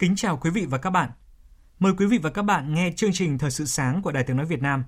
[0.00, 1.10] Kính chào quý vị và các bạn.
[1.78, 4.36] Mời quý vị và các bạn nghe chương trình Thời sự sáng của Đài Tiếng
[4.36, 4.84] Nói Việt Nam.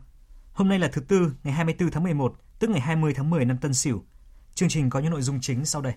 [0.53, 3.59] Hôm nay là thứ Tư, ngày 24 tháng 11, tức ngày 20 tháng 10 năm
[3.59, 4.03] Tân Sửu.
[4.55, 5.93] Chương trình có những nội dung chính sau đây.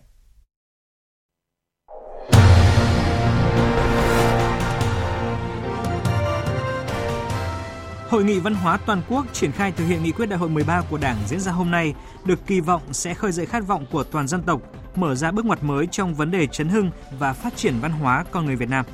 [8.10, 10.82] Hội nghị văn hóa toàn quốc triển khai thực hiện nghị quyết đại hội 13
[10.90, 11.93] của Đảng diễn ra hôm nay
[12.26, 14.62] được kỳ vọng sẽ khơi dậy khát vọng của toàn dân tộc,
[14.96, 18.26] mở ra bước ngoặt mới trong vấn đề chấn hưng và phát triển văn hóa
[18.32, 18.86] con người Việt Nam.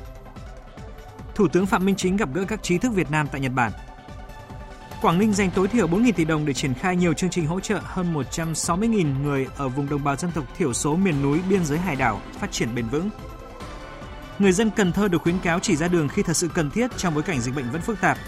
[1.34, 3.72] Thủ tướng Phạm Minh Chính gặp gỡ các trí thức Việt Nam tại Nhật Bản.
[5.02, 7.60] Quảng Ninh dành tối thiểu 4.000 tỷ đồng để triển khai nhiều chương trình hỗ
[7.60, 11.64] trợ hơn 160.000 người ở vùng đồng bào dân tộc thiểu số miền núi biên
[11.64, 13.10] giới hải đảo phát triển bền vững.
[14.38, 16.90] Người dân Cần Thơ được khuyến cáo chỉ ra đường khi thật sự cần thiết
[16.96, 18.18] trong bối cảnh dịch bệnh vẫn phức tạp.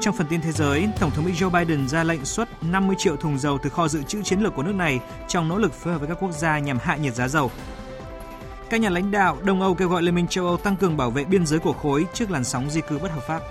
[0.00, 3.16] Trong phần tin thế giới, Tổng thống Mỹ Joe Biden ra lệnh xuất 50 triệu
[3.16, 5.92] thùng dầu từ kho dự trữ chiến lược của nước này trong nỗ lực phối
[5.92, 7.50] hợp với các quốc gia nhằm hạ nhiệt giá dầu.
[8.70, 11.10] Các nhà lãnh đạo Đông Âu kêu gọi Liên minh châu Âu tăng cường bảo
[11.10, 13.42] vệ biên giới của khối trước làn sóng di cư bất hợp pháp.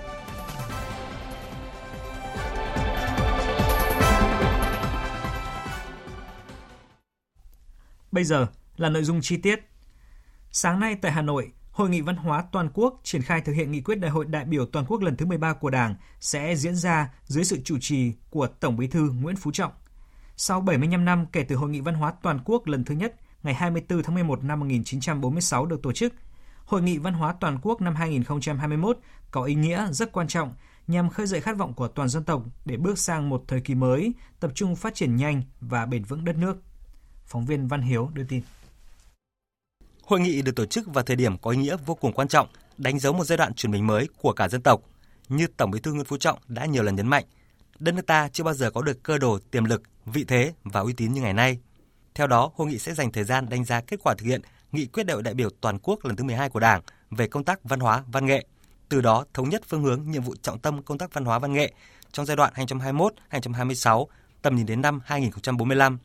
[8.12, 9.60] Bây giờ là nội dung chi tiết.
[10.52, 13.72] Sáng nay tại Hà Nội, Hội nghị văn hóa toàn quốc triển khai thực hiện
[13.72, 16.76] nghị quyết Đại hội đại biểu toàn quốc lần thứ 13 của Đảng sẽ diễn
[16.76, 19.72] ra dưới sự chủ trì của Tổng Bí thư Nguyễn Phú Trọng.
[20.38, 23.54] Sau 75 năm kể từ Hội nghị văn hóa toàn quốc lần thứ nhất ngày
[23.54, 26.14] 24 tháng 11 năm 1946 được tổ chức,
[26.66, 28.98] Hội nghị văn hóa toàn quốc năm 2021
[29.32, 30.54] có ý nghĩa rất quan trọng
[30.88, 33.76] nhằm khơi dậy khát vọng của toàn dân tộc để bước sang một thời kỳ
[33.76, 36.58] mới, tập trung phát triển nhanh và bền vững đất nước.
[37.26, 38.42] Phóng viên Văn Hiếu đưa tin.
[40.04, 42.48] Hội nghị được tổ chức vào thời điểm có ý nghĩa vô cùng quan trọng,
[42.78, 44.82] đánh dấu một giai đoạn chuyển mình mới của cả dân tộc.
[45.30, 47.24] Như Tổng Bí thư Nguyễn Phú Trọng đã nhiều lần nhấn mạnh,
[47.80, 50.80] đất nước ta chưa bao giờ có được cơ đồ, tiềm lực, vị thế và
[50.80, 51.60] uy tín như ngày nay.
[52.16, 54.86] Theo đó, hội nghị sẽ dành thời gian đánh giá kết quả thực hiện nghị
[54.86, 56.82] quyết đại hội đại biểu toàn quốc lần thứ 12 của Đảng
[57.12, 58.46] về công tác văn hóa, văn nghệ.
[58.90, 61.54] Từ đó thống nhất phương hướng nhiệm vụ trọng tâm công tác văn hóa văn
[61.54, 61.74] nghệ
[62.12, 62.54] trong giai đoạn
[63.32, 64.06] 2021-2026,
[64.42, 65.98] tầm nhìn đến năm 2045.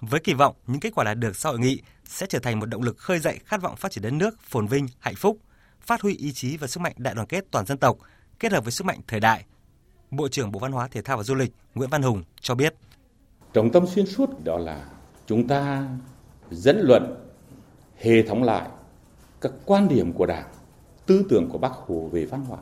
[0.00, 2.66] Với kỳ vọng những kết quả đạt được sau hội nghị sẽ trở thành một
[2.66, 5.38] động lực khơi dậy khát vọng phát triển đất nước phồn vinh, hạnh phúc,
[5.80, 7.96] phát huy ý chí và sức mạnh đại đoàn kết toàn dân tộc
[8.38, 9.44] kết hợp với sức mạnh thời đại.
[10.10, 12.74] Bộ trưởng Bộ Văn hóa Thể thao và Du lịch Nguyễn Văn Hùng cho biết.
[13.52, 14.86] Trọng tâm xuyên suốt đó là
[15.30, 15.88] chúng ta
[16.50, 17.14] dẫn luận
[17.96, 18.68] hệ thống lại
[19.40, 20.48] các quan điểm của Đảng,
[21.06, 22.58] tư tưởng của Bác Hồ về văn hóa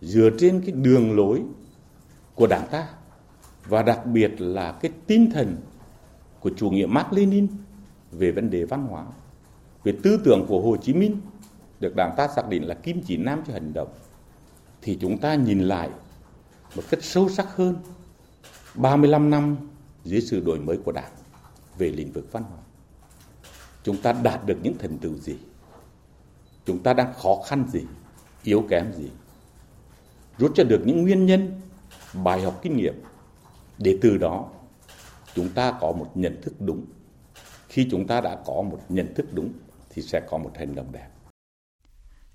[0.00, 1.42] dựa trên cái đường lối
[2.34, 2.88] của Đảng ta
[3.68, 5.56] và đặc biệt là cái tinh thần
[6.40, 7.46] của chủ nghĩa Mark Lenin
[8.12, 9.04] về vấn đề văn hóa,
[9.84, 11.20] về tư tưởng của Hồ Chí Minh
[11.80, 13.88] được Đảng ta xác định là kim chỉ nam cho hành động,
[14.82, 15.90] thì chúng ta nhìn lại
[16.76, 17.76] một cách sâu sắc hơn
[18.74, 19.56] 35 năm
[20.04, 21.12] dưới sự đổi mới của Đảng
[21.78, 22.58] về lĩnh vực văn hóa.
[23.82, 25.38] Chúng ta đạt được những thành tựu gì?
[26.66, 27.80] Chúng ta đang khó khăn gì?
[28.42, 29.10] Yếu kém gì?
[30.38, 31.60] Rút ra được những nguyên nhân,
[32.14, 32.94] bài học kinh nghiệm
[33.78, 34.50] để từ đó
[35.34, 36.86] chúng ta có một nhận thức đúng
[37.68, 39.52] khi chúng ta đã có một nhận thức đúng
[39.90, 41.08] thì sẽ có một hành động đẹp.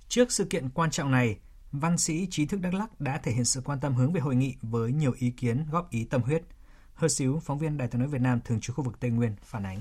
[0.08, 1.38] Trước sự kiện quan trọng này,
[1.72, 4.36] văn sĩ trí thức Đắk lắc đã thể hiện sự quan tâm hướng về hội
[4.36, 6.44] nghị với nhiều ý kiến góp ý tâm huyết.
[6.98, 9.32] Hơ Xíu, phóng viên Đài tiếng nói Việt Nam thường trú khu vực Tây Nguyên
[9.44, 9.80] phản ánh.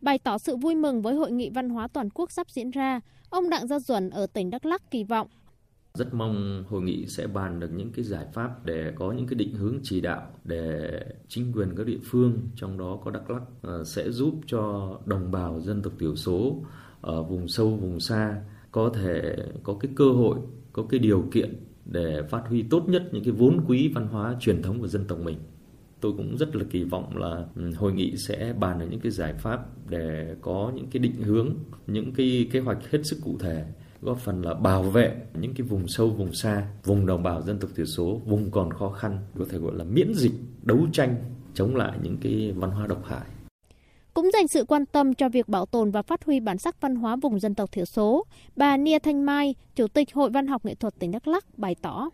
[0.00, 3.00] Bày tỏ sự vui mừng với hội nghị văn hóa toàn quốc sắp diễn ra,
[3.30, 5.28] ông Đặng Gia Duẩn ở tỉnh Đắk Lắk kỳ vọng
[5.96, 9.34] rất mong hội nghị sẽ bàn được những cái giải pháp để có những cái
[9.34, 13.42] định hướng chỉ đạo để chính quyền các địa phương trong đó có Đắk Lắk
[13.62, 16.62] ờ, sẽ giúp cho đồng bào dân tộc thiểu số
[17.00, 20.38] ở vùng sâu vùng xa có thể có cái cơ hội
[20.72, 24.36] có cái điều kiện để phát huy tốt nhất những cái vốn quý văn hóa
[24.40, 25.38] truyền thống của dân tộc mình.
[26.00, 29.12] Tôi cũng rất là kỳ vọng là ừ, hội nghị sẽ bàn được những cái
[29.12, 31.48] giải pháp để có những cái định hướng,
[31.86, 33.64] những cái kế hoạch hết sức cụ thể,
[34.02, 37.58] góp phần là bảo vệ những cái vùng sâu, vùng xa, vùng đồng bào dân
[37.58, 41.16] tộc thiểu số, vùng còn khó khăn, có thể gọi là miễn dịch, đấu tranh
[41.54, 43.26] chống lại những cái văn hóa độc hại
[44.16, 46.96] cũng dành sự quan tâm cho việc bảo tồn và phát huy bản sắc văn
[46.96, 48.24] hóa vùng dân tộc thiểu số.
[48.56, 51.74] Bà Nia Thanh Mai, Chủ tịch Hội Văn học Nghệ thuật tỉnh Đắk Lắk bày
[51.82, 52.10] tỏ.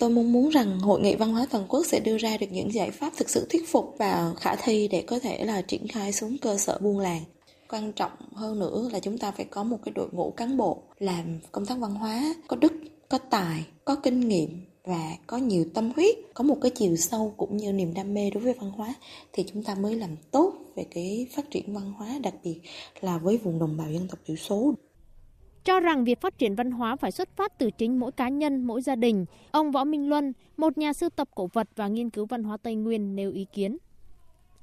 [0.00, 2.74] Tôi mong muốn rằng Hội nghị văn hóa toàn quốc sẽ đưa ra được những
[2.74, 6.12] giải pháp thực sự thuyết phục và khả thi để có thể là triển khai
[6.12, 7.22] xuống cơ sở buôn làng.
[7.68, 10.82] Quan trọng hơn nữa là chúng ta phải có một cái đội ngũ cán bộ
[10.98, 12.72] làm công tác văn hóa có đức,
[13.08, 17.34] có tài, có kinh nghiệm và có nhiều tâm huyết, có một cái chiều sâu
[17.36, 18.94] cũng như niềm đam mê đối với văn hóa
[19.32, 22.60] thì chúng ta mới làm tốt về cái phát triển văn hóa đặc biệt
[23.00, 24.74] là với vùng đồng bào dân tộc thiểu số
[25.64, 28.64] cho rằng việc phát triển văn hóa phải xuất phát từ chính mỗi cá nhân,
[28.64, 29.24] mỗi gia đình.
[29.50, 32.56] Ông Võ Minh Luân, một nhà sưu tập cổ vật và nghiên cứu văn hóa
[32.56, 33.78] Tây Nguyên nêu ý kiến.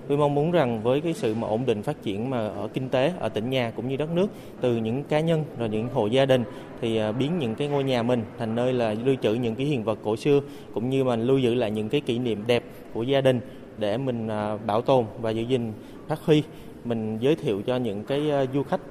[0.08, 2.90] Tôi mong muốn rằng với cái sự mà ổn định phát triển mà ở kinh
[2.90, 4.28] tế, ở tỉnh nhà cũng như đất nước,
[4.62, 6.44] từ những cá nhân rồi những hộ gia đình
[6.82, 9.66] thì à, biến những cái ngôi nhà mình thành nơi là lưu trữ những cái
[9.66, 10.42] hiện vật cổ xưa
[10.74, 12.64] cũng như mà lưu giữ lại những cái kỷ niệm đẹp
[12.94, 13.40] của gia đình
[13.78, 15.74] để mình à, bảo tồn và giữ gìn,
[16.08, 16.44] phát huy
[16.86, 18.82] mình giới thiệu cho những cái à, du khách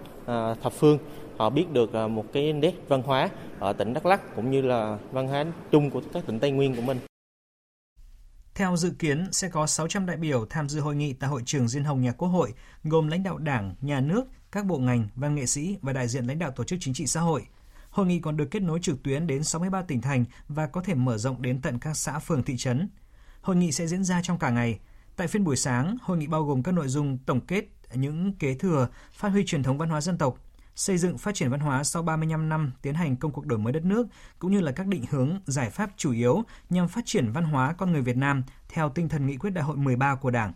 [0.62, 0.98] thập phương
[1.36, 3.28] họ biết được một cái nét văn hóa
[3.58, 6.74] ở tỉnh Đắk Lắk cũng như là văn hóa chung của các tỉnh Tây Nguyên
[6.74, 6.98] của mình.
[8.56, 11.68] Theo dự kiến, sẽ có 600 đại biểu tham dự hội nghị tại hội trường
[11.68, 12.54] Diên Hồng Nhà Quốc hội,
[12.84, 16.24] gồm lãnh đạo đảng, nhà nước, các bộ ngành, văn nghệ sĩ và đại diện
[16.24, 17.46] lãnh đạo tổ chức chính trị xã hội.
[17.90, 20.94] Hội nghị còn được kết nối trực tuyến đến 63 tỉnh thành và có thể
[20.94, 22.88] mở rộng đến tận các xã phường thị trấn.
[23.40, 24.78] Hội nghị sẽ diễn ra trong cả ngày.
[25.16, 27.64] Tại phiên buổi sáng, hội nghị bao gồm các nội dung tổng kết
[27.94, 30.38] những kế thừa, phát huy truyền thống văn hóa dân tộc,
[30.76, 33.72] xây dựng phát triển văn hóa sau 35 năm tiến hành công cuộc đổi mới
[33.72, 34.06] đất nước,
[34.38, 37.72] cũng như là các định hướng, giải pháp chủ yếu nhằm phát triển văn hóa
[37.72, 40.52] con người Việt Nam theo tinh thần nghị quyết đại hội 13 của Đảng.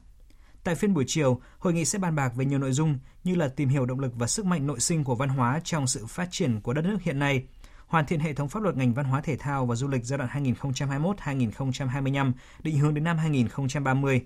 [0.64, 3.49] Tại phiên buổi chiều, hội nghị sẽ bàn bạc về nhiều nội dung như là
[3.49, 6.28] tìm hiểu động lực và sức mạnh nội sinh của văn hóa trong sự phát
[6.31, 7.44] triển của đất nước hiện nay,
[7.87, 10.19] hoàn thiện hệ thống pháp luật ngành văn hóa thể thao và du lịch giai
[10.19, 12.32] đoạn 2021-2025,
[12.62, 14.22] định hướng đến năm 2030,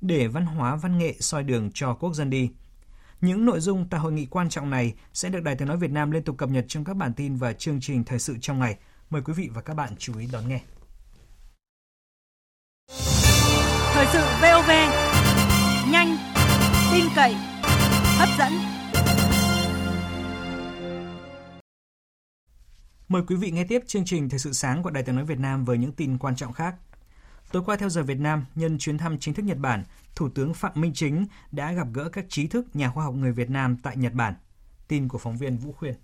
[0.00, 2.50] để văn hóa văn nghệ soi đường cho quốc dân đi–
[3.22, 5.90] những nội dung tại hội nghị quan trọng này sẽ được Đài Tiếng Nói Việt
[5.90, 8.58] Nam liên tục cập nhật trong các bản tin và chương trình thời sự trong
[8.58, 8.76] ngày.
[9.10, 10.60] Mời quý vị và các bạn chú ý đón nghe.
[13.92, 14.70] Thời sự VOV,
[15.92, 16.16] nhanh,
[16.92, 17.34] tin cậy,
[18.18, 18.52] hấp dẫn.
[23.08, 25.38] Mời quý vị nghe tiếp chương trình Thời sự sáng của Đài Tiếng Nói Việt
[25.38, 26.74] Nam với những tin quan trọng khác.
[27.52, 29.84] Tối qua theo giờ Việt Nam, nhân chuyến thăm chính thức Nhật Bản,
[30.14, 33.32] Thủ tướng Phạm Minh Chính đã gặp gỡ các trí thức nhà khoa học người
[33.32, 34.34] Việt Nam tại Nhật Bản.
[34.88, 35.94] Tin của phóng viên Vũ Khuyên.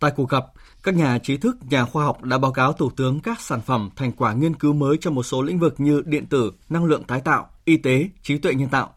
[0.00, 0.44] Tại cuộc gặp,
[0.82, 3.90] các nhà trí thức, nhà khoa học đã báo cáo Thủ tướng các sản phẩm,
[3.96, 7.04] thành quả nghiên cứu mới trong một số lĩnh vực như điện tử, năng lượng
[7.04, 8.94] tái tạo, y tế, trí tuệ nhân tạo.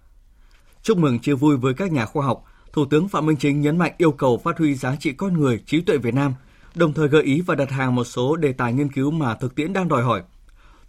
[0.82, 2.44] Chúc mừng chia vui với các nhà khoa học,
[2.74, 5.64] Thủ tướng Phạm Minh Chính nhấn mạnh yêu cầu phát huy giá trị con người,
[5.66, 6.34] trí tuệ Việt Nam,
[6.76, 9.56] đồng thời gợi ý và đặt hàng một số đề tài nghiên cứu mà thực
[9.56, 10.24] tiễn đang đòi hỏi–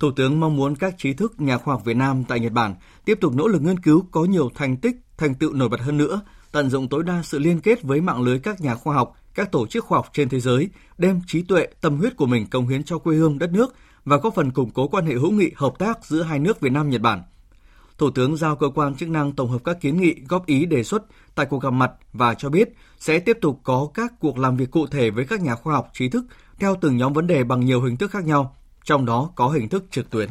[0.00, 2.74] Thủ tướng mong muốn các trí thức nhà khoa học Việt Nam tại Nhật Bản
[3.04, 5.96] tiếp tục nỗ lực nghiên cứu có nhiều thành tích, thành tựu nổi bật hơn
[5.96, 6.20] nữa,
[6.52, 9.52] tận dụng tối đa sự liên kết với mạng lưới các nhà khoa học, các
[9.52, 10.68] tổ chức khoa học trên thế giới,
[10.98, 13.74] đem trí tuệ, tâm huyết của mình công hiến cho quê hương đất nước
[14.04, 16.72] và góp phần củng cố quan hệ hữu nghị hợp tác giữa hai nước Việt
[16.72, 17.22] Nam Nhật Bản.
[17.98, 20.84] Thủ tướng giao cơ quan chức năng tổng hợp các kiến nghị, góp ý đề
[20.84, 21.02] xuất
[21.34, 22.68] tại cuộc gặp mặt và cho biết
[22.98, 25.90] sẽ tiếp tục có các cuộc làm việc cụ thể với các nhà khoa học
[25.92, 26.24] trí thức
[26.58, 28.56] theo từng nhóm vấn đề bằng nhiều hình thức khác nhau
[28.90, 30.28] trong đó có hình thức trực tuyến.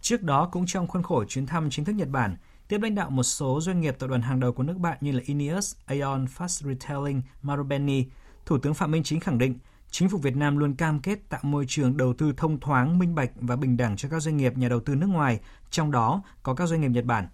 [0.00, 2.36] Trước đó cũng trong khuôn khổ chuyến thăm chính thức Nhật Bản,
[2.68, 5.12] tiếp lãnh đạo một số doanh nghiệp tập đoàn hàng đầu của nước bạn như
[5.12, 8.04] là Ineos, Aeon, Fast Retailing, Marubeni,
[8.46, 9.58] Thủ tướng Phạm Minh Chính khẳng định
[9.90, 13.14] chính phủ Việt Nam luôn cam kết tạo môi trường đầu tư thông thoáng, minh
[13.14, 16.22] bạch và bình đẳng cho các doanh nghiệp nhà đầu tư nước ngoài, trong đó
[16.42, 17.28] có các doanh nghiệp Nhật Bản.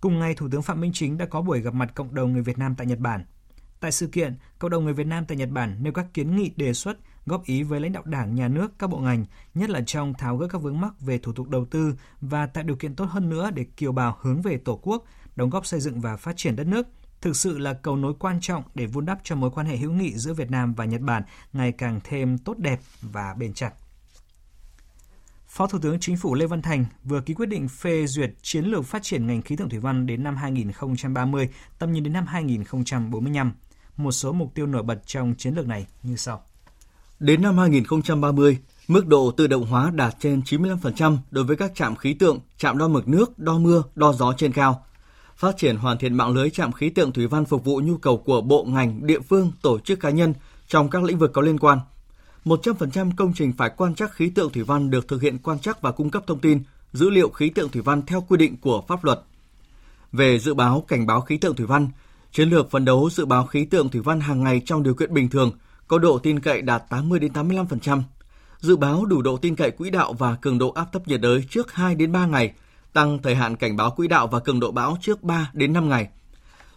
[0.00, 2.42] Cùng ngày, Thủ tướng Phạm Minh Chính đã có buổi gặp mặt cộng đồng người
[2.42, 3.24] Việt Nam tại Nhật Bản.
[3.80, 6.52] Tại sự kiện, cộng đồng người Việt Nam tại Nhật Bản nêu các kiến nghị
[6.56, 9.24] đề xuất góp ý với lãnh đạo Đảng, Nhà nước, các bộ ngành,
[9.54, 12.64] nhất là trong tháo gỡ các vướng mắc về thủ tục đầu tư và tạo
[12.64, 15.04] điều kiện tốt hơn nữa để kiều bào hướng về Tổ quốc,
[15.36, 16.86] đóng góp xây dựng và phát triển đất nước
[17.20, 19.92] thực sự là cầu nối quan trọng để vun đắp cho mối quan hệ hữu
[19.92, 21.22] nghị giữa Việt Nam và Nhật Bản
[21.52, 23.72] ngày càng thêm tốt đẹp và bền chặt.
[25.46, 28.64] Phó Thủ tướng Chính phủ Lê Văn Thành vừa ký quyết định phê duyệt chiến
[28.64, 31.48] lược phát triển ngành khí tượng thủy văn đến năm 2030,
[31.78, 33.52] tầm nhìn đến năm 2045.
[33.96, 36.42] Một số mục tiêu nổi bật trong chiến lược này như sau.
[37.20, 38.58] Đến năm 2030,
[38.88, 42.78] mức độ tự động hóa đạt trên 95% đối với các trạm khí tượng, trạm
[42.78, 44.84] đo mực nước, đo mưa, đo gió trên cao.
[45.36, 48.16] Phát triển hoàn thiện mạng lưới trạm khí tượng thủy văn phục vụ nhu cầu
[48.16, 50.34] của bộ ngành, địa phương, tổ chức cá nhân
[50.68, 51.78] trong các lĩnh vực có liên quan.
[52.44, 55.82] 100% công trình phải quan trắc khí tượng thủy văn được thực hiện quan trắc
[55.82, 56.62] và cung cấp thông tin,
[56.92, 59.20] dữ liệu khí tượng thủy văn theo quy định của pháp luật.
[60.12, 61.88] Về dự báo cảnh báo khí tượng thủy văn,
[62.32, 65.14] chiến lược phấn đấu dự báo khí tượng thủy văn hàng ngày trong điều kiện
[65.14, 65.52] bình thường–
[65.90, 68.02] có độ tin cậy đạt 80 đến 85%,
[68.58, 71.44] dự báo đủ độ tin cậy quỹ đạo và cường độ áp thấp nhiệt đới
[71.50, 72.52] trước 2 đến 3 ngày,
[72.92, 75.88] tăng thời hạn cảnh báo quỹ đạo và cường độ bão trước 3 đến 5
[75.88, 76.08] ngày,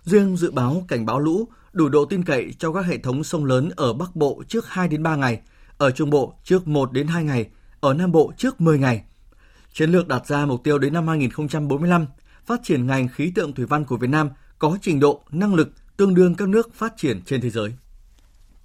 [0.03, 3.46] Riêng dự báo cảnh báo lũ đủ độ tin cậy cho các hệ thống sông
[3.46, 5.41] lớn ở Bắc Bộ trước 2 đến 3 ngày,
[5.77, 7.48] ở Trung Bộ trước 1 đến 2 ngày,
[7.79, 9.03] ở Nam Bộ trước 10 ngày.
[9.74, 12.05] Chiến lược đặt ra mục tiêu đến năm 2045,
[12.46, 14.29] phát triển ngành khí tượng thủy văn của Việt Nam
[14.60, 17.74] có trình độ, năng lực tương đương các nước phát triển trên thế giới.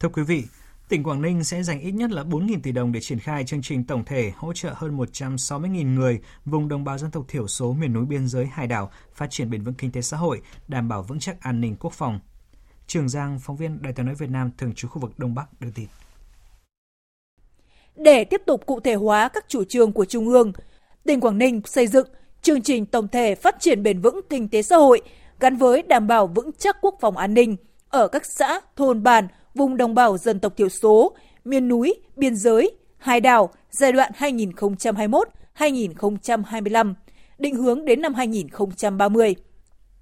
[0.01, 0.45] Thưa quý vị,
[0.89, 3.63] tỉnh Quảng Ninh sẽ dành ít nhất là 4.000 tỷ đồng để triển khai chương
[3.63, 7.73] trình tổng thể hỗ trợ hơn 160.000 người vùng đồng bào dân tộc thiểu số
[7.73, 10.89] miền núi biên giới hải đảo phát triển bền vững kinh tế xã hội, đảm
[10.89, 12.21] bảo vững chắc an ninh quốc phòng.
[12.87, 15.61] Trường Giang, phóng viên Đài tiếng nói Việt Nam thường trú khu vực Đông Bắc
[15.61, 15.87] đưa tin.
[17.97, 20.53] Để tiếp tục cụ thể hóa các chủ trương của Trung ương,
[21.05, 22.09] tỉnh Quảng Ninh xây dựng
[22.43, 25.03] chương trình tổng thể phát triển bền vững kinh tế xã hội
[25.41, 27.57] gắn với đảm bảo vững chắc quốc phòng an ninh
[27.89, 31.13] ở các xã, thôn bản, vùng đồng bào dân tộc thiểu số,
[31.45, 36.95] miền núi, biên giới, hải đảo giai đoạn 2021-2025,
[37.39, 39.35] định hướng đến năm 2030.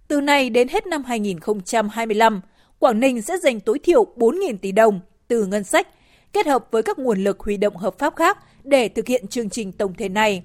[0.08, 2.40] Từ nay đến hết năm 2025,
[2.78, 5.88] Quảng Ninh sẽ dành tối thiểu 4.000 tỷ đồng từ ngân sách,
[6.32, 9.50] kết hợp với các nguồn lực huy động hợp pháp khác để thực hiện chương
[9.50, 10.42] trình tổng thể này.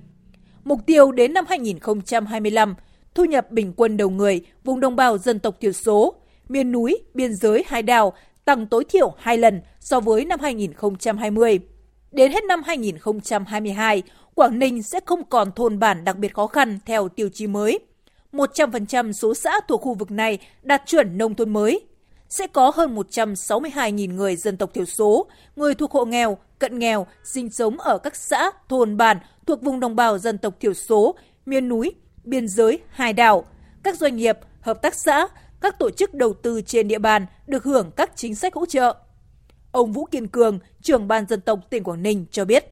[0.63, 2.75] Mục tiêu đến năm 2025,
[3.15, 6.15] thu nhập bình quân đầu người vùng đồng bào dân tộc thiểu số,
[6.49, 8.13] miền núi, biên giới, hải đảo
[8.45, 11.59] tăng tối thiểu 2 lần so với năm 2020.
[12.11, 14.03] Đến hết năm 2022,
[14.35, 17.79] Quảng Ninh sẽ không còn thôn bản đặc biệt khó khăn theo tiêu chí mới.
[18.31, 21.81] 100% số xã thuộc khu vực này đạt chuẩn nông thôn mới.
[22.29, 27.07] Sẽ có hơn 162.000 người dân tộc thiểu số, người thuộc hộ nghèo, cận nghèo,
[27.23, 29.17] sinh sống ở các xã, thôn bản
[29.47, 31.91] thuộc vùng đồng bào dân tộc thiểu số, miền núi,
[32.23, 33.45] biên giới, hải đảo.
[33.83, 35.27] Các doanh nghiệp, hợp tác xã,
[35.61, 38.95] các tổ chức đầu tư trên địa bàn được hưởng các chính sách hỗ trợ.
[39.71, 42.65] Ông Vũ Kiên Cường, trưởng ban dân tộc tỉnh Quảng Ninh cho biết.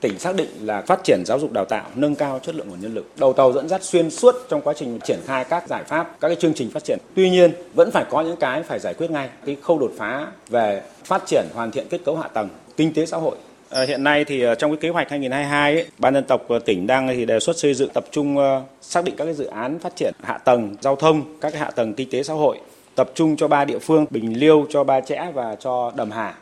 [0.00, 2.80] Tỉnh xác định là phát triển giáo dục đào tạo, nâng cao chất lượng nguồn
[2.80, 5.84] nhân lực, đầu tàu dẫn dắt xuyên suốt trong quá trình triển khai các giải
[5.84, 6.98] pháp, các cái chương trình phát triển.
[7.14, 9.28] Tuy nhiên, vẫn phải có những cái phải giải quyết ngay.
[9.46, 13.06] Cái khâu đột phá về phát triển hoàn thiện kết cấu hạ tầng, kinh tế
[13.06, 13.36] xã hội
[13.70, 17.08] hiện nay thì ờ, trong cái kế hoạch 2022 ấy, ban dân tộc tỉnh đang
[17.08, 18.36] thì đề xuất xây dựng tập trung
[18.80, 21.70] xác định các cái dự án phát triển hạ tầng giao thông, các cái hạ
[21.70, 22.58] tầng kinh tế xã hội,
[22.94, 26.34] tập trung cho ba địa phương Bình Liêu, cho Ba Chẽ và cho Đầm Hà.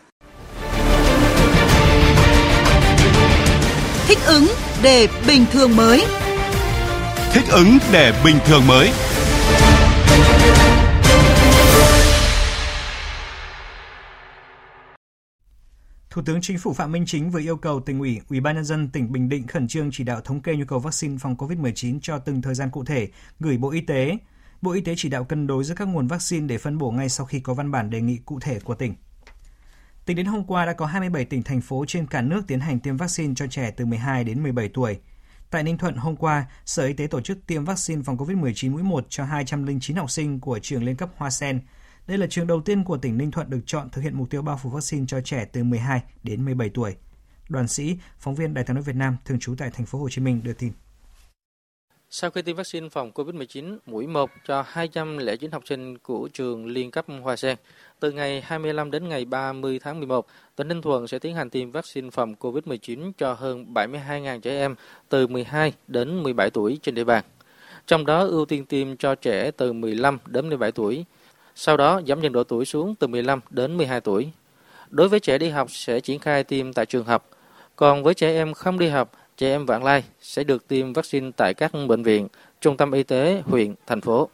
[4.09, 4.47] Thích ứng
[4.83, 6.03] để bình thường mới.
[7.33, 8.91] Thích ứng để bình thường mới.
[16.17, 18.65] Thủ tướng Chính phủ Phạm Minh Chính vừa yêu cầu tỉnh ủy, Ủy ban nhân
[18.65, 21.99] dân tỉnh Bình Định khẩn trương chỉ đạo thống kê nhu cầu vaccine phòng COVID-19
[22.03, 23.09] cho từng thời gian cụ thể,
[23.41, 24.19] gửi Bộ Y tế.
[24.63, 27.09] Bộ Y tế chỉ đạo cân đối giữa các nguồn vaccine để phân bổ ngay
[27.09, 28.95] sau khi có văn bản đề nghị cụ thể của tỉnh.
[30.07, 32.81] Tính đến hôm qua đã có 27 tỉnh thành phố trên cả nước tiến hành
[32.81, 34.99] tiêm vaccine cho trẻ từ 12 đến 17 tuổi.
[35.51, 38.83] Tại Ninh Thuận hôm qua, Sở Y tế tổ chức tiêm vaccine phòng COVID-19 mũi
[38.83, 41.61] 1 cho 209 học sinh của trường liên cấp Hoa Sen–
[42.07, 44.43] đây là trường đầu tiên của tỉnh Ninh Thuận được chọn thực hiện mục tiêu
[44.43, 46.97] bao phủ vaccine cho trẻ từ 12 đến 17 tuổi.
[47.49, 50.09] Đoàn sĩ, phóng viên Đài tiếng nói Việt Nam thường trú tại thành phố Hồ
[50.09, 50.73] Chí Minh đưa tin.
[52.11, 56.91] Sau khi tiêm vaccine phòng COVID-19 mũi 1 cho 209 học sinh của trường liên
[56.91, 57.57] cấp Hoa Sen,
[58.01, 61.71] từ ngày 25 đến ngày 30 tháng 11, tỉnh Ninh Thuận sẽ tiến hành tiêm
[61.71, 64.75] vaccine phòng COVID-19 cho hơn 72.000 trẻ em
[65.09, 67.25] từ 12 đến 17 tuổi trên địa bàn.
[67.87, 71.05] Trong đó ưu tiên tiêm cho trẻ từ 15 đến 17 tuổi,
[71.59, 74.33] sau đó giảm dần độ tuổi xuống từ 15 đến 12 tuổi.
[74.91, 77.29] Đối với trẻ đi học sẽ triển khai tiêm tại trường học,
[77.77, 81.31] còn với trẻ em không đi học, trẻ em vãng lai sẽ được tiêm vaccine
[81.37, 82.29] tại các bệnh viện,
[82.61, 84.31] trung tâm y tế, huyện, thành phố.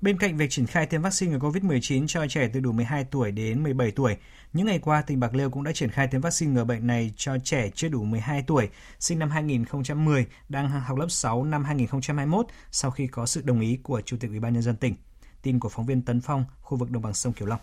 [0.00, 3.30] Bên cạnh việc triển khai tiêm vaccine ngừa COVID-19 cho trẻ từ đủ 12 tuổi
[3.30, 4.16] đến 17 tuổi,
[4.52, 7.12] những ngày qua tỉnh Bạc Liêu cũng đã triển khai tiêm vaccine ngừa bệnh này
[7.16, 8.68] cho trẻ chưa đủ 12 tuổi,
[9.00, 13.78] sinh năm 2010, đang học lớp 6 năm 2021 sau khi có sự đồng ý
[13.82, 14.94] của Chủ tịch Ủy ban nhân dân tỉnh.
[15.42, 17.60] Tin của phóng viên Tấn Phong, khu vực đồng bằng sông Kiều Long.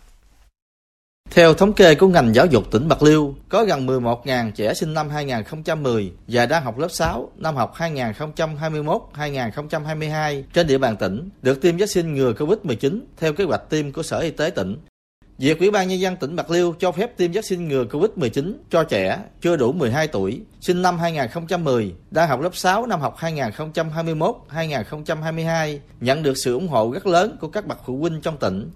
[1.30, 4.94] Theo thống kê của ngành giáo dục tỉnh Bạc Liêu, có gần 11.000 trẻ sinh
[4.94, 11.62] năm 2010 và đang học lớp 6 năm học 2021-2022 trên địa bàn tỉnh được
[11.62, 14.76] tiêm vaccine ngừa COVID-19 theo kế hoạch tiêm của Sở Y tế tỉnh.
[15.40, 18.84] Việc Ủy ban Nhân dân tỉnh Bạc Liêu cho phép tiêm vaccine ngừa COVID-19 cho
[18.84, 25.78] trẻ chưa đủ 12 tuổi, sinh năm 2010, đang học lớp 6 năm học 2021-2022,
[26.00, 28.70] nhận được sự ủng hộ rất lớn của các bậc phụ huynh trong tỉnh.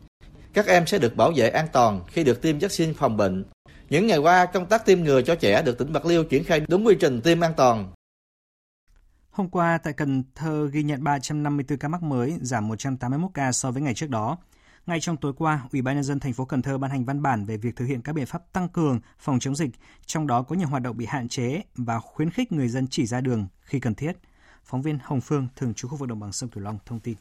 [0.52, 3.44] Các em sẽ được bảo vệ an toàn khi được tiêm vaccine phòng bệnh.
[3.90, 6.61] Những ngày qua, công tác tiêm ngừa cho trẻ được tỉnh Bạc Liêu triển khai
[6.68, 7.92] đúng quy trình tiêm an toàn.
[9.30, 13.71] Hôm qua, tại Cần Thơ ghi nhận 354 ca mắc mới, giảm 181 ca so
[13.71, 14.38] với ngày trước đó.
[14.87, 17.23] Ngay trong tối qua, Ủy ban nhân dân thành phố Cần Thơ ban hành văn
[17.23, 19.71] bản về việc thực hiện các biện pháp tăng cường phòng chống dịch,
[20.07, 23.07] trong đó có nhiều hoạt động bị hạn chế và khuyến khích người dân chỉ
[23.07, 24.12] ra đường khi cần thiết.
[24.64, 27.14] Phóng viên Hồng Phương thường trú khu vực đồng bằng sông Cửu Long thông tin.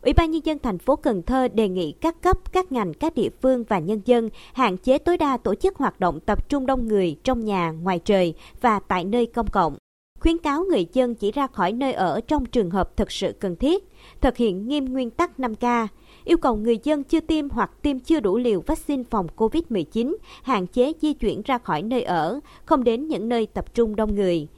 [0.00, 3.14] Ủy ban Nhân dân thành phố Cần Thơ đề nghị các cấp, các ngành, các
[3.14, 6.66] địa phương và nhân dân hạn chế tối đa tổ chức hoạt động tập trung
[6.66, 9.76] đông người trong nhà, ngoài trời và tại nơi công cộng.
[10.24, 13.56] Khuyến cáo người dân chỉ ra khỏi nơi ở trong trường hợp thực sự cần
[13.56, 13.84] thiết,
[14.20, 15.86] thực hiện nghiêm nguyên tắc 5K,
[16.24, 20.66] yêu cầu người dân chưa tiêm hoặc tiêm chưa đủ liều vaccine phòng COVID-19 hạn
[20.66, 24.48] chế di chuyển ra khỏi nơi ở, không đến những nơi tập trung đông người.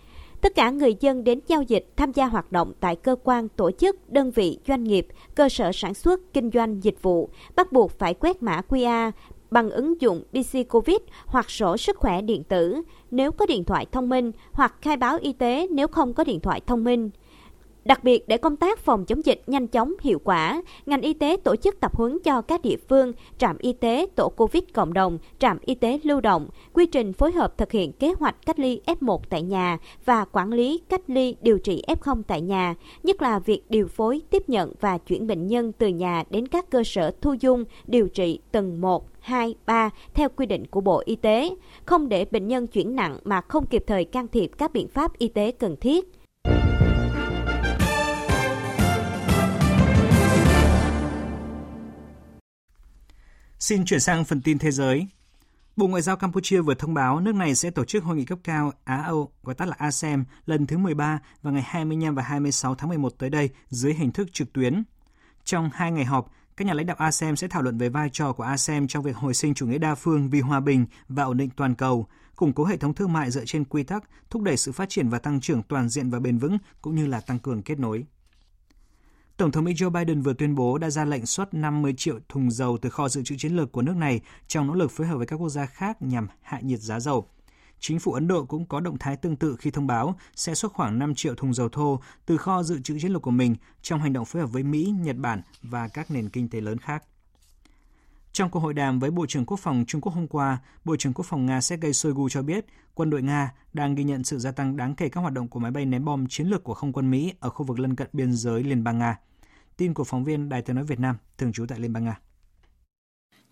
[0.41, 3.71] Tất cả người dân đến giao dịch tham gia hoạt động tại cơ quan, tổ
[3.71, 7.99] chức, đơn vị, doanh nghiệp, cơ sở sản xuất, kinh doanh, dịch vụ bắt buộc
[7.99, 9.13] phải quét mã QR
[9.51, 13.87] bằng ứng dụng DC Covid hoặc sổ sức khỏe điện tử nếu có điện thoại
[13.93, 17.11] thông minh hoặc khai báo y tế nếu không có điện thoại thông minh.
[17.87, 21.37] Đặc biệt để công tác phòng chống dịch nhanh chóng hiệu quả, ngành y tế
[21.45, 25.19] tổ chức tập huấn cho các địa phương, trạm y tế, tổ COVID cộng đồng,
[25.39, 28.81] trạm y tế lưu động, quy trình phối hợp thực hiện kế hoạch cách ly
[28.87, 33.39] F1 tại nhà và quản lý cách ly điều trị F0 tại nhà, nhất là
[33.39, 37.11] việc điều phối, tiếp nhận và chuyển bệnh nhân từ nhà đến các cơ sở
[37.21, 41.51] thu dung, điều trị tầng 1, 2, 3 theo quy định của Bộ Y tế,
[41.85, 45.19] không để bệnh nhân chuyển nặng mà không kịp thời can thiệp các biện pháp
[45.19, 46.17] y tế cần thiết.
[53.67, 55.07] Xin chuyển sang phần tin thế giới.
[55.77, 58.39] Bộ Ngoại giao Campuchia vừa thông báo nước này sẽ tổ chức hội nghị cấp
[58.45, 62.89] cao Á-Âu, gọi tắt là ASEM, lần thứ 13 vào ngày 25 và 26 tháng
[62.89, 64.83] 11 tới đây dưới hình thức trực tuyến.
[65.45, 68.33] Trong hai ngày họp, các nhà lãnh đạo ASEM sẽ thảo luận về vai trò
[68.33, 71.37] của ASEM trong việc hồi sinh chủ nghĩa đa phương vì hòa bình và ổn
[71.37, 72.07] định toàn cầu,
[72.37, 75.09] củng cố hệ thống thương mại dựa trên quy tắc, thúc đẩy sự phát triển
[75.09, 78.07] và tăng trưởng toàn diện và bền vững, cũng như là tăng cường kết nối.
[79.37, 82.51] Tổng thống Mỹ Joe Biden vừa tuyên bố đã ra lệnh xuất 50 triệu thùng
[82.51, 85.17] dầu từ kho dự trữ chiến lược của nước này trong nỗ lực phối hợp
[85.17, 87.29] với các quốc gia khác nhằm hạ nhiệt giá dầu.
[87.81, 90.73] Chính phủ Ấn Độ cũng có động thái tương tự khi thông báo sẽ xuất
[90.73, 94.01] khoảng 5 triệu thùng dầu thô từ kho dự trữ chiến lược của mình trong
[94.01, 97.03] hành động phối hợp với Mỹ, Nhật Bản và các nền kinh tế lớn khác.
[98.37, 101.13] Trong cuộc hội đàm với Bộ trưởng Quốc phòng Trung Quốc hôm qua, Bộ trưởng
[101.13, 104.51] Quốc phòng Nga Sergei Shoigu cho biết quân đội Nga đang ghi nhận sự gia
[104.51, 106.93] tăng đáng kể các hoạt động của máy bay ném bom chiến lược của không
[106.93, 109.19] quân Mỹ ở khu vực lân cận biên giới Liên bang Nga.
[109.77, 112.21] Tin của phóng viên Đài tiếng nói Việt Nam, thường trú tại Liên bang Nga.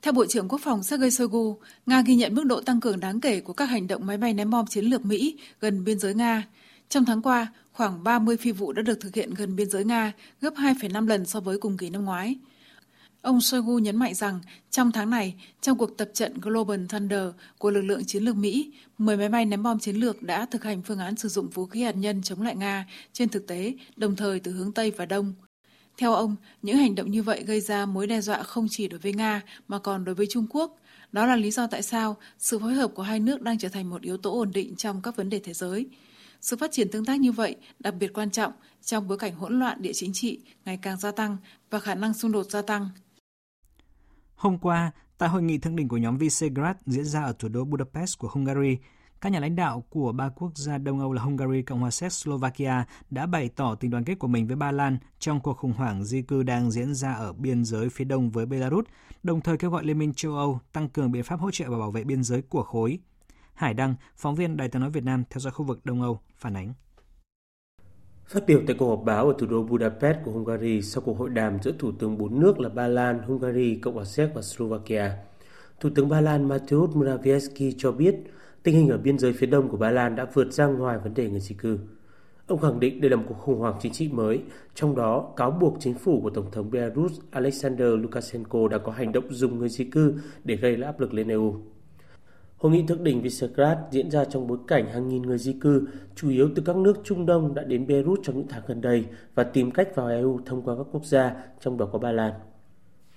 [0.03, 3.21] Theo Bộ trưởng Quốc phòng Sergei Shoigu, Nga ghi nhận mức độ tăng cường đáng
[3.21, 6.15] kể của các hành động máy bay ném bom chiến lược Mỹ gần biên giới
[6.15, 6.45] Nga.
[6.89, 10.13] Trong tháng qua, khoảng 30 phi vụ đã được thực hiện gần biên giới Nga,
[10.41, 12.39] gấp 2,5 lần so với cùng kỳ năm ngoái.
[13.25, 17.23] Ông Shoigu nhấn mạnh rằng trong tháng này, trong cuộc tập trận Global Thunder
[17.59, 20.65] của lực lượng chiến lược Mỹ, 10 máy bay ném bom chiến lược đã thực
[20.65, 23.75] hành phương án sử dụng vũ khí hạt nhân chống lại Nga trên thực tế,
[23.97, 25.35] đồng thời từ hướng Tây và Đông.
[25.99, 29.01] Theo ông, những hành động như vậy gây ra mối đe dọa không chỉ đối
[29.01, 30.79] với Nga mà còn đối với Trung Quốc.
[31.13, 33.91] Đó là lý do tại sao sự phối hợp của hai nước đang trở thành
[33.91, 35.87] một yếu tố ổn định trong các vấn đề thế giới.
[36.41, 39.59] Sự phát triển tương tác như vậy đặc biệt quan trọng trong bối cảnh hỗn
[39.59, 41.37] loạn địa chính trị ngày càng gia tăng
[41.71, 42.89] và khả năng xung đột gia tăng.
[44.37, 47.65] Hôm qua, tại hội nghị thượng đỉnh của nhóm Visegrad diễn ra ở thủ đô
[47.65, 48.79] Budapest của Hungary,
[49.21, 52.13] các nhà lãnh đạo của ba quốc gia Đông Âu là Hungary, Cộng hòa Séc,
[52.13, 55.73] Slovakia đã bày tỏ tình đoàn kết của mình với Ba Lan trong cuộc khủng
[55.73, 58.85] hoảng di cư đang diễn ra ở biên giới phía đông với Belarus,
[59.23, 61.79] đồng thời kêu gọi Liên minh châu Âu tăng cường biện pháp hỗ trợ và
[61.79, 62.99] bảo vệ biên giới của khối.
[63.55, 66.21] Hải Đăng, phóng viên Đài tiếng nói Việt Nam theo dõi khu vực Đông Âu,
[66.37, 66.73] phản ánh.
[68.27, 71.31] Phát biểu tại cuộc họp báo ở thủ đô Budapest của Hungary sau cuộc hội
[71.31, 75.11] đàm giữa thủ tướng bốn nước là Ba Lan, Hungary, Cộng hòa Séc và Slovakia,
[75.81, 78.15] Thủ tướng Ba Lan Mateusz Morawiecki cho biết
[78.63, 81.15] tình hình ở biên giới phía đông của Ba Lan đã vượt ra ngoài vấn
[81.15, 81.79] đề người di cư.
[82.47, 84.41] Ông khẳng định đây là một cuộc khủng hoảng chính trị mới,
[84.75, 89.13] trong đó cáo buộc chính phủ của Tổng thống Belarus Alexander Lukashenko đã có hành
[89.13, 91.55] động dùng người di cư để gây áp lực lên EU.
[92.65, 95.87] Hội nghị thượng đỉnh Visegrad diễn ra trong bối cảnh hàng nghìn người di cư,
[96.15, 99.05] chủ yếu từ các nước Trung Đông đã đến Beirut trong những tháng gần đây
[99.35, 102.33] và tìm cách vào EU thông qua các quốc gia, trong đó có Ba Lan.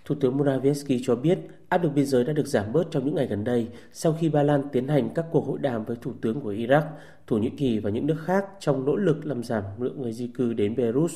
[0.06, 3.16] Thủ tướng Morawiecki cho biết áp lực biên giới đã được giảm bớt trong những
[3.16, 6.12] ngày gần đây sau khi Ba Lan tiến hành các cuộc hội đàm với thủ
[6.22, 6.84] tướng của Iraq,
[7.28, 10.28] Thổ Nhĩ Kỳ và những nước khác trong nỗ lực làm giảm lượng người di
[10.28, 11.12] cư đến Beirut.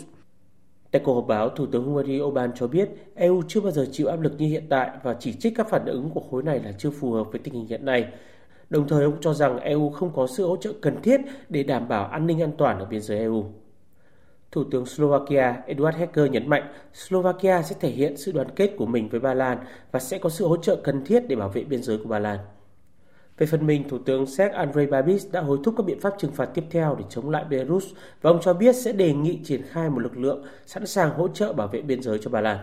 [0.92, 4.08] Tại cuộc họp báo, Thủ tướng Hungary Orbán cho biết EU chưa bao giờ chịu
[4.08, 6.72] áp lực như hiện tại và chỉ trích các phản ứng của khối này là
[6.72, 8.08] chưa phù hợp với tình hình hiện nay.
[8.70, 11.88] Đồng thời ông cho rằng EU không có sự hỗ trợ cần thiết để đảm
[11.88, 13.46] bảo an ninh an toàn ở biên giới EU.
[14.52, 18.86] Thủ tướng Slovakia Eduard Heger nhấn mạnh Slovakia sẽ thể hiện sự đoàn kết của
[18.86, 19.58] mình với Ba Lan
[19.92, 22.20] và sẽ có sự hỗ trợ cần thiết để bảo vệ biên giới của Ba
[22.20, 22.40] Lan.
[23.42, 26.32] Về phần mình, Thủ tướng Séc Andrei Babis đã hối thúc các biện pháp trừng
[26.32, 27.86] phạt tiếp theo để chống lại Belarus
[28.22, 31.28] và ông cho biết sẽ đề nghị triển khai một lực lượng sẵn sàng hỗ
[31.28, 32.58] trợ bảo vệ biên giới cho Ba Lan.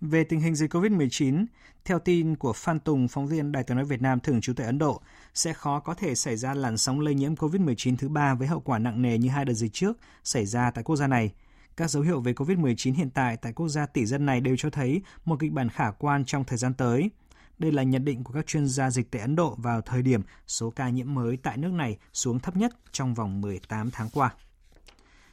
[0.00, 1.46] Về tình hình dịch COVID-19,
[1.84, 4.66] theo tin của Phan Tùng, phóng viên Đài tiếng nói Việt Nam thường trú tại
[4.66, 5.00] Ấn Độ,
[5.34, 8.60] sẽ khó có thể xảy ra làn sóng lây nhiễm COVID-19 thứ ba với hậu
[8.60, 11.32] quả nặng nề như hai đợt dịch trước xảy ra tại quốc gia này.
[11.76, 14.70] Các dấu hiệu về COVID-19 hiện tại tại quốc gia tỷ dân này đều cho
[14.70, 17.10] thấy một kịch bản khả quan trong thời gian tới.
[17.58, 20.22] Đây là nhận định của các chuyên gia dịch tễ Ấn Độ vào thời điểm
[20.46, 24.34] số ca nhiễm mới tại nước này xuống thấp nhất trong vòng 18 tháng qua.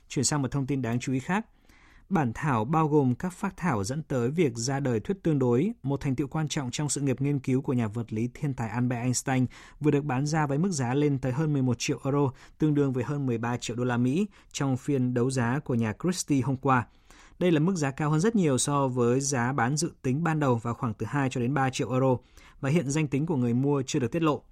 [0.09, 1.45] Chuyển sang một thông tin đáng chú ý khác.
[2.09, 5.71] Bản thảo bao gồm các phác thảo dẫn tới việc ra đời thuyết tương đối,
[5.83, 8.53] một thành tựu quan trọng trong sự nghiệp nghiên cứu của nhà vật lý thiên
[8.53, 9.45] tài Albert Einstein,
[9.79, 12.93] vừa được bán ra với mức giá lên tới hơn 11 triệu euro, tương đương
[12.93, 16.57] với hơn 13 triệu đô la Mỹ trong phiên đấu giá của nhà Christie hôm
[16.57, 16.87] qua.
[17.41, 20.39] Đây là mức giá cao hơn rất nhiều so với giá bán dự tính ban
[20.39, 22.17] đầu vào khoảng từ 2 cho đến 3 triệu euro,
[22.59, 24.43] và hiện danh tính của người mua chưa được tiết lộ.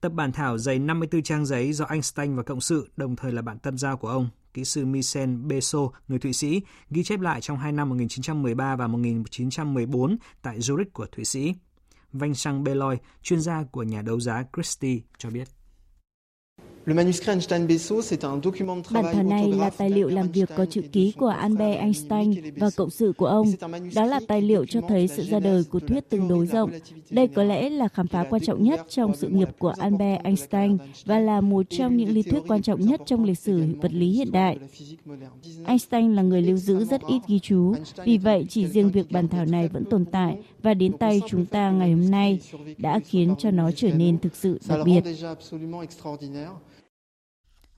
[0.00, 3.42] Tập bản thảo dày 54 trang giấy do Einstein và cộng sự, đồng thời là
[3.42, 7.40] bạn tâm giao của ông, kỹ sư Michel Beso, người Thụy Sĩ, ghi chép lại
[7.40, 11.54] trong hai năm 1913 và 1914 tại Zurich của Thụy Sĩ.
[12.12, 15.59] Vanh Sang Beloy, chuyên gia của nhà đấu giá Christie, cho biết.
[16.86, 17.12] Bản
[19.12, 22.90] thảo này là tài liệu làm việc có chữ ký của Albert Einstein và cộng
[22.90, 23.46] sự của ông.
[23.94, 26.70] Đó là tài liệu cho thấy sự ra đời của thuyết tương đối rộng.
[27.10, 30.78] Đây có lẽ là khám phá quan trọng nhất trong sự nghiệp của Albert Einstein
[31.04, 34.10] và là một trong những lý thuyết quan trọng nhất trong lịch sử vật lý
[34.10, 34.58] hiện đại.
[35.66, 39.28] Einstein là người lưu giữ rất ít ghi chú, vì vậy chỉ riêng việc bản
[39.28, 42.40] thảo này vẫn tồn tại và đến tay chúng ta ngày hôm nay
[42.78, 45.04] đã khiến cho nó trở nên thực sự đặc biệt.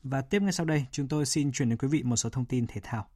[0.02, 2.44] Và tiếp ngay sau đây, chúng tôi xin chuyển đến quý vị một số thông
[2.44, 3.06] tin thể thao.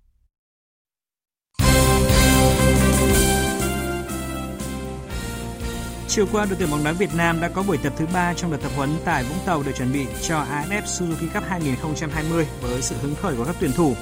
[6.09, 8.51] Chiều qua, đội tuyển bóng đá Việt Nam đã có buổi tập thứ ba trong
[8.51, 12.83] đợt tập huấn tại Vũng Tàu để chuẩn bị cho AFF Suzuki Cup 2020 với
[12.83, 13.95] sự hứng khởi của các tuyển thủ.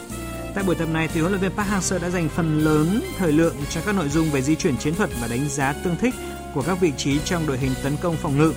[0.54, 3.32] Tại buổi tập này, thì huấn luyện viên Park Hang-seo đã dành phần lớn thời
[3.32, 6.14] lượng cho các nội dung về di chuyển chiến thuật và đánh giá tương thích
[6.54, 8.52] của các vị trí trong đội hình tấn công phòng ngự.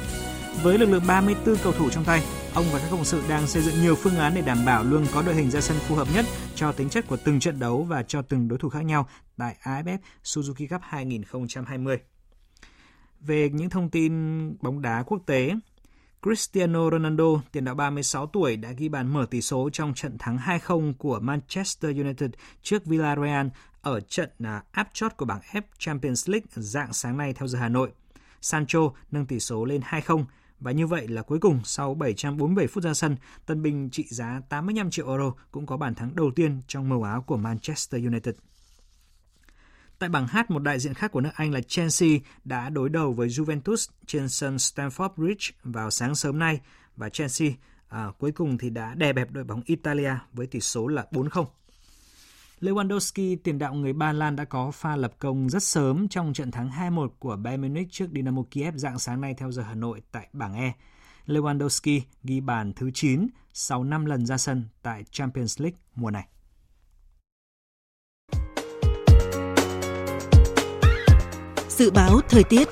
[0.64, 3.62] Với lực lượng 34 cầu thủ trong tay, ông và các cộng sự đang xây
[3.62, 6.08] dựng nhiều phương án để đảm bảo luôn có đội hình ra sân phù hợp
[6.14, 9.08] nhất cho tính chất của từng trận đấu và cho từng đối thủ khác nhau
[9.38, 11.98] tại AFF Suzuki Cup 2020.
[13.20, 14.14] Về những thông tin
[14.62, 15.54] bóng đá quốc tế,
[16.24, 20.38] Cristiano Ronaldo, tiền đạo 36 tuổi, đã ghi bàn mở tỷ số trong trận thắng
[20.38, 22.30] 2-0 của Manchester United
[22.62, 23.48] trước Villarreal
[23.82, 27.60] ở trận à, áp chót của bảng F Champions League dạng sáng nay theo giờ
[27.60, 27.90] Hà Nội.
[28.42, 28.80] Sancho
[29.12, 30.24] nâng tỷ số lên 2-0
[30.60, 33.16] và như vậy là cuối cùng sau 747 phút ra sân,
[33.46, 37.04] tân binh trị giá 85 triệu euro cũng có bàn thắng đầu tiên trong màu
[37.04, 38.36] áo của Manchester United.
[40.00, 42.10] Tại bảng H, một đại diện khác của nước Anh là Chelsea
[42.46, 46.60] đã đối đầu với Juventus trên sân Stamford Bridge vào sáng sớm nay
[46.96, 47.50] và Chelsea
[47.88, 51.46] à, cuối cùng thì đã đè bẹp đội bóng Italia với tỷ số là 4-0.
[52.62, 56.52] Lewandowski, tiền đạo người Ba Lan đã có pha lập công rất sớm trong trận
[56.52, 60.02] thắng 2-1 của Bayern Munich trước Dynamo Kiev dạng sáng nay theo giờ Hà Nội
[60.12, 60.74] tại bảng E.
[61.26, 66.28] Lewandowski ghi bàn thứ 9 sau 5 lần ra sân tại Champions League mùa này.
[71.70, 72.68] Dự báo thời tiết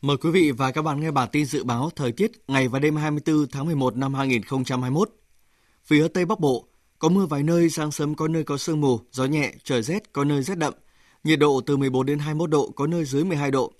[0.00, 2.78] Mời quý vị và các bạn nghe bản tin dự báo thời tiết ngày và
[2.78, 5.17] đêm 24 tháng 11 năm 2021.
[5.88, 9.00] Phía Tây Bắc Bộ, có mưa vài nơi, sáng sớm có nơi có sương mù,
[9.12, 10.74] gió nhẹ, trời rét, có nơi rét đậm.
[11.24, 13.72] Nhiệt độ từ 14 đến 21 độ, có nơi dưới 12 độ.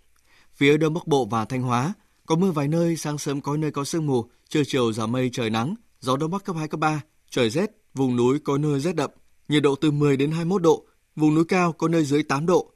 [0.55, 1.95] Phía Đông Bắc Bộ và Thanh Hóa,
[2.27, 5.31] có mưa vài nơi, sáng sớm có nơi có sương mù, trưa chiều giảm mây
[5.33, 8.81] trời nắng, gió Đông Bắc cấp 2, cấp 3, trời rét, vùng núi có nơi
[8.81, 9.11] rét đậm.
[9.49, 10.85] Nhiệt độ từ 10 đến 21 độ,
[11.17, 12.73] vùng núi cao có nơi dưới 8 độ,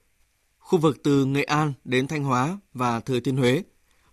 [0.59, 3.63] Khu vực từ Nghệ An đến Thanh Hóa và Thừa Thiên Huế.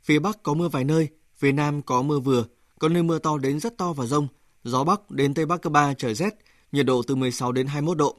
[0.03, 2.45] Phía Bắc có mưa vài nơi, phía Nam có mưa vừa,
[2.79, 4.27] có nơi mưa to đến rất to và rông.
[4.63, 6.33] Gió Bắc đến Tây Bắc cấp 3 trời rét,
[6.71, 8.17] nhiệt độ từ 16 đến 21 độ.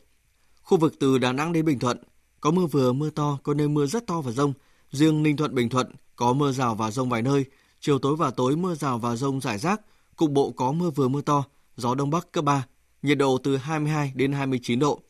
[0.62, 1.98] Khu vực từ Đà Nẵng đến Bình Thuận
[2.40, 4.52] có mưa vừa, mưa to, có nơi mưa rất to và rông.
[4.90, 7.44] Riêng Ninh Thuận, Bình Thuận có mưa rào và rông vài nơi.
[7.80, 9.80] Chiều tối và tối mưa rào và rông rải rác.
[10.16, 11.44] Cục bộ có mưa vừa mưa to,
[11.76, 12.66] gió Đông Bắc cấp 3,
[13.02, 15.00] nhiệt độ từ 22 đến 29 độ.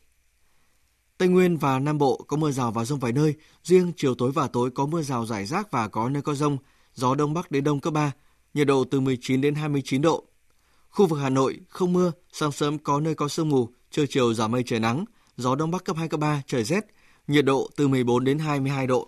[1.17, 4.31] Tây Nguyên và Nam Bộ có mưa rào và rông vài nơi, riêng chiều tối
[4.31, 6.57] và tối có mưa rào rải rác và có nơi có rông,
[6.93, 8.11] gió đông bắc đến đông cấp 3,
[8.53, 10.23] nhiệt độ từ 19 đến 29 độ.
[10.91, 14.33] Khu vực Hà Nội không mưa, sáng sớm có nơi có sương mù, trưa chiều
[14.33, 15.05] giảm mây trời nắng,
[15.37, 16.85] gió đông bắc cấp 2 cấp 3, trời rét,
[17.27, 19.07] nhiệt độ từ 14 đến 22 độ.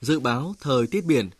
[0.00, 1.30] Dự báo thời tiết biển,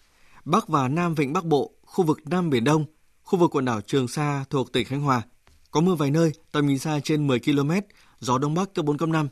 [0.44, 2.84] Bắc và Nam Vịnh Bắc Bộ, khu vực Nam Biển Đông,
[3.22, 5.22] khu vực quần đảo Trường Sa thuộc tỉnh Khánh Hòa,
[5.70, 7.70] có mưa vài nơi, tầm nhìn xa trên 10 km,
[8.20, 9.28] gió đông bắc cấp 4 cấp 5.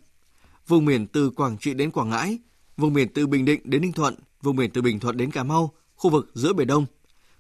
[0.67, 2.39] Vùng biển từ Quảng Trị đến Quảng Ngãi,
[2.77, 5.43] vùng biển từ Bình Định đến Ninh Thuận, vùng biển từ Bình Thuận đến Cà
[5.43, 6.87] Mau, khu vực giữa Biển Đông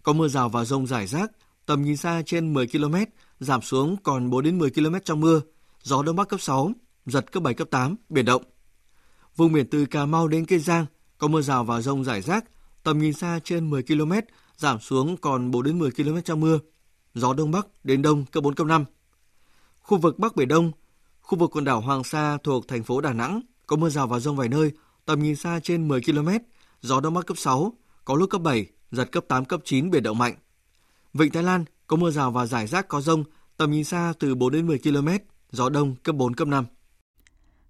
[0.02, 1.30] có mưa rào và rông rải rác,
[1.68, 2.94] tầm nhìn xa trên 10 km,
[3.40, 5.40] giảm xuống còn 4 đến 10 km trong mưa,
[5.82, 6.72] gió đông bắc cấp 6,
[7.06, 8.42] giật cấp 7 cấp 8, biển động.
[9.36, 10.86] Vùng biển từ Cà Mau đến Kiên Giang
[11.18, 12.44] có mưa rào và rông rải rác,
[12.82, 14.12] tầm nhìn xa trên 10 km,
[14.56, 16.58] giảm xuống còn 4 đến 10 km trong mưa,
[17.14, 18.84] gió Đông Bắc đến Đông cấp 4, cấp 5.
[19.80, 20.72] Khu vực Bắc Biển Đông,
[21.20, 24.18] khu vực quần đảo Hoàng Sa thuộc thành phố Đà Nẵng có mưa rào và
[24.20, 24.72] rông vài nơi,
[25.04, 26.28] tầm nhìn xa trên 10 km,
[26.80, 27.72] gió Đông Bắc cấp 6,
[28.04, 30.34] có lúc cấp 7, giật cấp 8, cấp 9, biển động mạnh.
[31.14, 33.24] Vịnh Thái Lan có mưa rào và rải rác có rông,
[33.56, 35.08] tầm nhìn xa từ 4 đến 10 km,
[35.50, 36.64] gió đông cấp 4, cấp 5.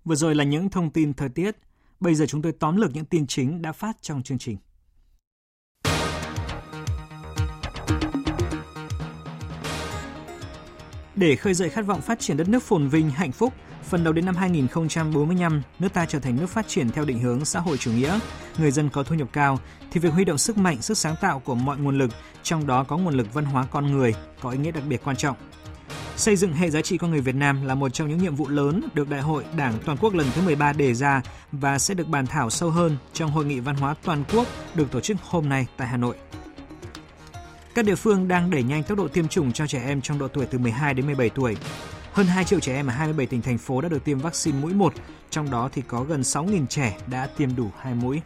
[0.05, 1.57] Vừa rồi là những thông tin thời tiết.
[2.01, 4.57] Bây giờ chúng tôi tóm lược những tin chính đã phát trong chương trình.
[11.19, 13.53] Để khơi dậy khát vọng phát triển đất nước phồn vinh, hạnh phúc,
[13.85, 17.45] phần đầu đến năm 2045, nước ta trở thành nước phát triển theo định hướng
[17.45, 18.19] xã hội chủ nghĩa,
[18.59, 19.59] người dân có thu nhập cao,
[19.91, 22.11] thì việc huy động sức mạnh, sức sáng tạo của mọi nguồn lực,
[22.43, 25.17] trong đó có nguồn lực văn hóa con người, có ý nghĩa đặc biệt quan
[25.17, 25.37] trọng.
[26.17, 28.49] Xây dựng hệ giá trị con người Việt Nam là một trong những nhiệm vụ
[28.49, 32.09] lớn được Đại hội Đảng Toàn quốc lần thứ 13 đề ra và sẽ được
[32.09, 35.49] bàn thảo sâu hơn trong Hội nghị Văn hóa Toàn quốc được tổ chức hôm
[35.49, 36.17] nay tại Hà Nội.
[37.79, 40.29] Các địa phương đang đẩy nhanh tốc độ tiêm chủng cho trẻ em trong độ
[40.29, 41.57] tuổi từ 12 đến 17 tuổi.
[42.13, 44.75] Hơn 2 triệu trẻ em ở 27 tỉnh thành phố đã được tiêm vaccine mũi
[44.75, 44.95] 1,
[45.31, 48.21] trong đó thì có gần 6.000 trẻ đã tiêm đủ 2 mũi.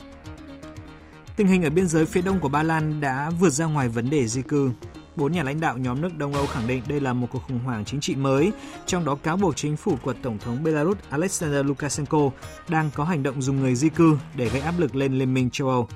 [1.37, 4.11] Tình hình ở biên giới phía đông của Ba Lan đã vượt ra ngoài vấn
[4.11, 4.71] đề di cư.
[5.17, 7.61] Bốn nhà lãnh đạo nhóm nước Đông Âu khẳng định đây là một cuộc khủng
[7.65, 8.53] hoảng chính trị mới,
[8.87, 12.31] trong đó cáo buộc chính phủ của Tổng thống Belarus Alexander Lukashenko
[12.69, 15.51] đang có hành động dùng người di cư để gây áp lực lên Liên minh
[15.51, 15.89] châu Âu.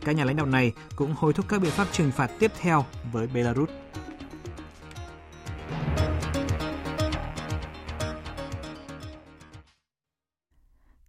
[0.00, 2.84] Các nhà lãnh đạo này cũng hối thúc các biện pháp trừng phạt tiếp theo
[3.12, 3.70] với Belarus.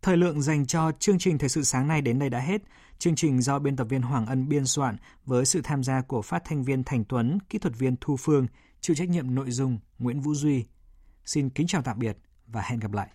[0.02, 2.62] Thời lượng dành cho chương trình Thời sự sáng nay đến đây đã hết.
[3.00, 6.22] Chương trình do biên tập viên Hoàng Ân biên soạn với sự tham gia của
[6.22, 8.48] phát thanh viên Thành Tuấn, kỹ thuật viên Thu Phương,
[8.82, 10.65] chịu trách nhiệm nội dung Nguyễn Vũ Duy.
[11.26, 12.17] Xin kính chào tạm biệt
[12.48, 13.10] và hẹn gặp lại.